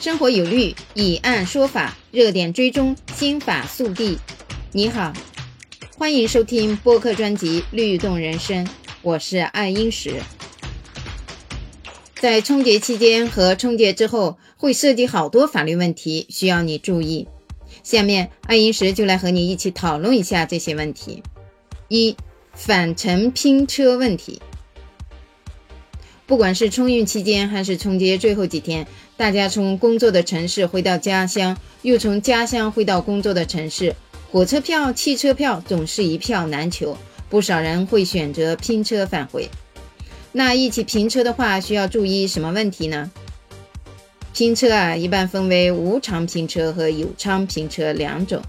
[0.00, 4.16] 生活有律，以案说法，热点追踪，心法速递。
[4.70, 5.12] 你好，
[5.96, 8.64] 欢迎收听播客专辑《律动人生》，
[9.02, 10.22] 我是爱英石。
[12.14, 17.26] 在春节期间和春节之后，会涉及好多法律问题，需要你注意。
[17.82, 21.24] 下面爱英石就来和你一起讨论一下这些问题。
[21.88, 22.16] 一、
[22.52, 24.40] 返程拼车问题。
[26.24, 28.86] 不管是春运期间还是春节最后几天。
[29.18, 33.96] 大家从工作的城市回到家乡，又从家乡回到工作的城市，
[34.30, 36.96] 火车票、汽车票总是一票难求，
[37.28, 39.48] 不少人会选择拼车返回。
[40.30, 43.10] 那一起拼车的话，需要注意什么问题呢？
[44.32, 48.40] 拼车啊，一般分为无偿拼车和有偿拼车两种。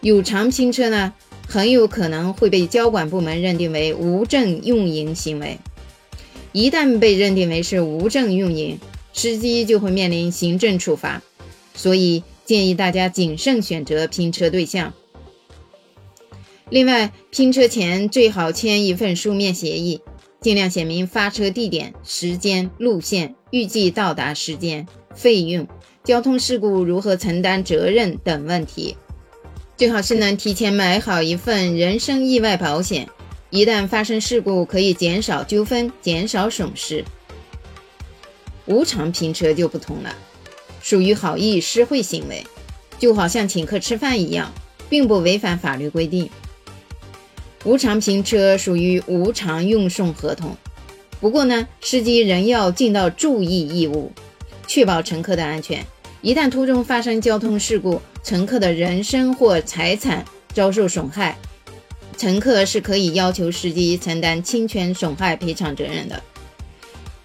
[0.00, 1.12] 有偿拼车呢，
[1.46, 5.58] 很有可能会被交管部门认定为无证运营行为。
[6.52, 8.78] 一旦被认定为是无证运营，
[9.14, 11.22] 司机就会面临行政处罚，
[11.74, 14.92] 所以建议大家谨慎选择拼车对象。
[16.68, 20.00] 另外，拼车前最好签一份书面协议，
[20.40, 25.68] 尽量写明发车地点、时间、路线、预计到达时间、费用、
[26.02, 28.96] 交通事故如何承担责任等问题。
[29.76, 33.08] 最好是能提前买好一份人身意外保险，
[33.50, 37.04] 一旦发生事故，可以减少纠纷，减少损失。
[38.66, 40.14] 无偿拼车就不同了，
[40.82, 42.44] 属于好意施惠行为，
[42.98, 44.52] 就好像请客吃饭一样，
[44.88, 46.30] 并不违反法律规定。
[47.64, 50.56] 无偿拼车属于无偿运送合同，
[51.20, 54.12] 不过呢，司机仍要尽到注意义务，
[54.66, 55.84] 确保乘客的安全。
[56.20, 61.38] 一旦途中发生交通事故，乘客的人身或财产遭受损害，
[62.16, 66.22] 乘客是可以要求司机承担侵权损害赔偿责任的。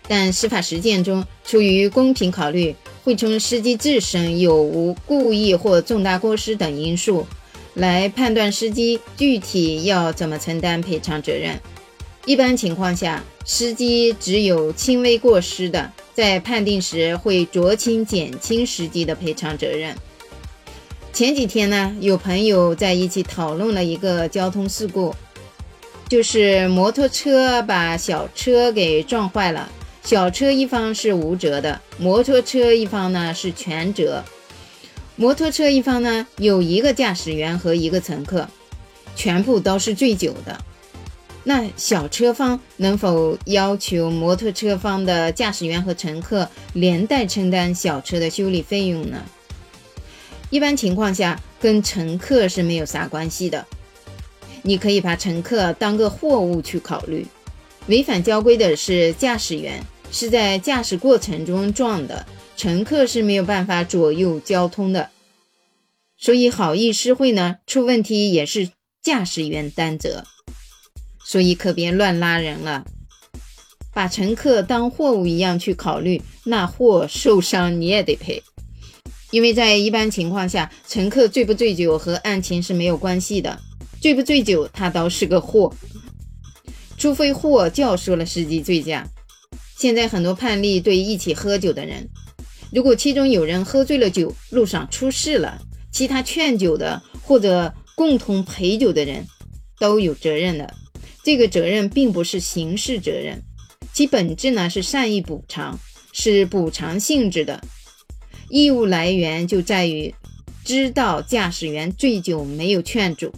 [0.10, 7.28] 但司法实践中，出于公平考虑，会从司机自身有无故意或重大过失等因素
[7.76, 11.60] 来判断司机具体要怎么承担赔偿责任。
[12.26, 19.96] 一般情况下，司机只有轻微过失的，在判定时会酌情减轻司机的赔偿责任。
[21.14, 25.14] 前几天呢，有朋友在一起讨论了一个交通事故，
[26.08, 29.70] 就是摩托车把小车给撞坏了。
[30.04, 34.24] 小车一方是无责的，摩托车一方呢是全责。
[35.16, 38.48] 摩托车一方呢有一个驾驶员和一个乘客，
[39.16, 40.60] 全部都是醉酒的。
[41.44, 49.24] 那小车方能否要求摩托车方的驾驶员和乘客连带承担小车的修理费用呢？
[50.50, 53.66] 一般情况下，跟乘客是没有啥关系的。
[54.64, 57.26] 你可以把乘客当个货物去考虑。
[57.88, 62.26] 违反交规的是驾驶员，是在驾驶过程中撞的，
[62.56, 65.10] 乘客是没有办法左右交通的。
[66.18, 68.70] 所以好意施惠呢，出问题也是
[69.02, 70.26] 驾驶员担责。
[71.26, 72.86] 所以可别乱拉人了，
[73.94, 78.42] 把乘客当货物一样去考虑，那货受伤你也得赔。
[79.32, 83.60] 因为在一般情况下，乘客醉不醉酒和案情是没有关系的，
[84.02, 85.72] 醉不醉酒他倒是个货。
[87.00, 89.08] 除非货教唆了司机醉驾。
[89.78, 92.10] 现在很多判例对一起喝酒的人，
[92.74, 95.62] 如果其中有人喝醉了酒，路上出事了，
[95.94, 99.26] 其他劝酒的或者共同陪酒的人
[99.80, 100.74] 都有责任的。
[101.24, 103.42] 这个责任并不是刑事责任，
[103.94, 105.80] 其本质呢是善意补偿，
[106.12, 107.64] 是补偿性质的。
[108.50, 110.14] 义务来源就在于
[110.66, 113.32] 知道驾驶员醉酒没有劝阻。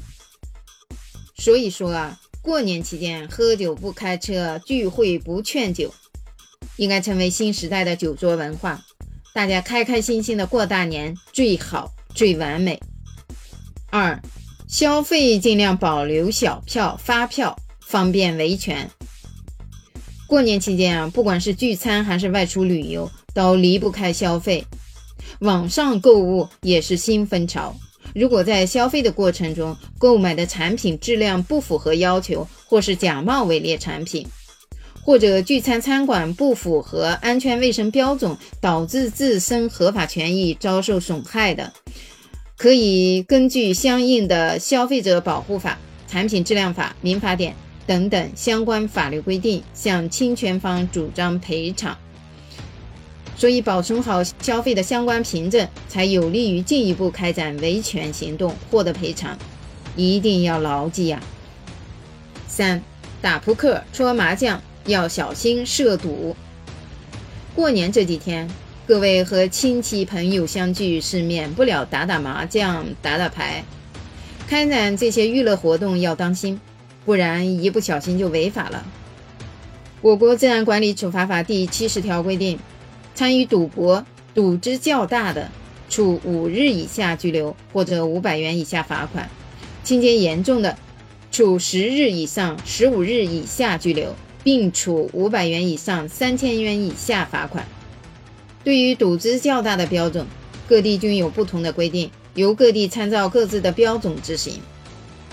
[1.37, 2.19] 所以说啊。
[2.41, 5.93] 过年期间喝酒不开车，聚会不劝酒，
[6.75, 8.81] 应该成为新时代的酒桌文化。
[9.33, 12.79] 大家开开心心的过大年，最好最完美。
[13.91, 14.19] 二，
[14.67, 18.89] 消费尽量保留小票、发票，方便维权。
[20.25, 24.65] 过年期间啊，不管是聚餐还是外出旅游，都离不开消费。
[25.41, 27.75] 网上购物也是新风潮。
[28.13, 34.27] 如果在消费的过程中购买的产品质量不符合要求，或是假冒伪劣产品，
[35.01, 41.73] 或者聚餐餐馆不符合安全卫生标准，导致自身合法权益遭受损害的，
[42.57, 45.79] 可以根据相应的《消费者保护法》
[46.11, 47.53] 《产品质量法》《民法典》
[47.87, 51.97] 等等相关法律规定，向侵权方主张赔偿。
[53.41, 59.35] 所以，保存好消费的相关凭证，才有利于进一步开展维权行动，获得赔偿。
[59.95, 61.19] 一定要牢记呀！
[62.47, 62.79] 三、
[63.19, 66.35] 打扑克、搓麻将要小心涉赌。
[67.55, 68.47] 过年这几天，
[68.85, 73.63] 各位和亲戚朋友相聚是免不了打打麻将、打打牌，
[74.47, 76.61] 开展这些娱乐活动要当心，
[77.05, 78.85] 不然一不小心就违法了。
[80.01, 82.59] 我国治安管理处罚法第七十条规定，
[83.21, 84.03] 参与赌博
[84.33, 85.51] 赌资较大的，
[85.91, 89.27] 处五日以下拘留或者五百元以下罚款；
[89.83, 90.75] 情节严重的，
[91.31, 97.63] 处十日以上十五日以下拘留，并处五百元以上三千元以下罚款。
[98.63, 100.25] 对于赌资较大的标准，
[100.67, 104.55] 各地均有不同的规定，由各地参照各自的标准执行。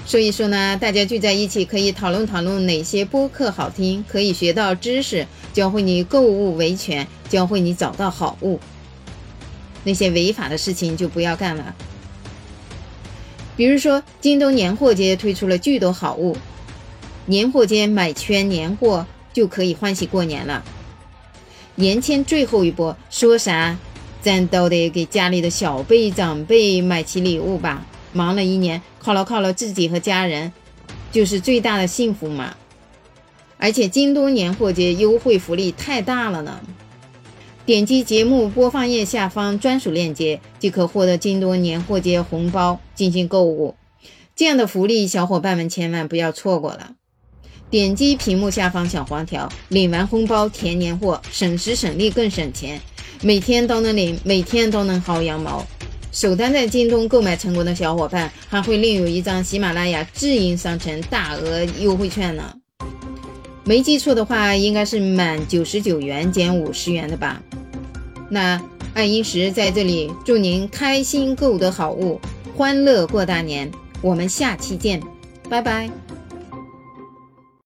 [0.09, 8.59] 所以说呢，大家聚在一起可以讨论讨论哪些播客好听，可以学到知识，教会你购物维权，教会你找到好物。
[9.85, 11.75] 那些违法的事情就不要干了。
[13.55, 16.39] 比如说，京东年货节推出了巨多好物，
[17.27, 20.65] 年货节买全年货就可以欢喜过年了。
[21.75, 23.77] 年前最后一波，说啥，
[24.23, 27.85] 咱都得给家里的小辈长辈买起礼物吧。
[28.13, 30.53] 忙了一年，犒劳犒劳自己和家人，
[31.13, 32.55] 就是最大的幸福嘛。
[33.57, 36.61] 而且京东年货节优惠福利太大了呢。
[37.67, 43.75] 点击节目播放页下方专属链接，即可获得京东年货节红包进行购物。
[44.35, 46.93] 这样的福利，小伙伴们千万不要错过了。
[47.69, 52.81] 点击屏幕下方小黄条，领完红包填年货，省时省力更省钱，
[53.21, 55.67] 每天都能领，每天都能薅羊毛。
[56.11, 62.55] 首单在京东购买成功的小伙伴，还会另有一张喜马拉雅智音商城大额优惠券呢。
[63.65, 67.43] 没记错的话，应该是满九十九元减五十元的吧？
[68.31, 68.61] 那
[68.95, 72.19] 爱英石在这里祝您开心购得好物，
[72.57, 73.71] 欢乐过大年。
[74.01, 75.03] 我们下期见，
[75.51, 75.91] 拜拜。